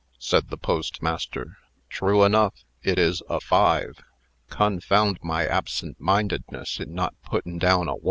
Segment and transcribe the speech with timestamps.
[0.17, 1.59] said the postmaster.
[1.87, 4.01] "True enough, it is a 5.
[4.49, 7.99] Confound my absent mindedness in not puttin' down a 1."